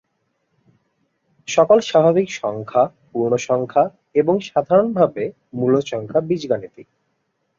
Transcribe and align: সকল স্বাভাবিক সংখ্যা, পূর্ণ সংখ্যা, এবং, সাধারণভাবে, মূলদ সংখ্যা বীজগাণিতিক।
সকল 1.47 1.79
স্বাভাবিক 1.79 2.29
সংখ্যা, 2.33 2.83
পূর্ণ 3.11 3.33
সংখ্যা, 3.37 3.83
এবং, 4.15 4.35
সাধারণভাবে, 4.39 5.23
মূলদ 5.53 5.85
সংখ্যা 5.85 6.19
বীজগাণিতিক। 6.21 6.87